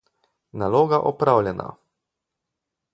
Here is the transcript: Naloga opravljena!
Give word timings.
Naloga 0.61 1.01
opravljena! 1.11 1.69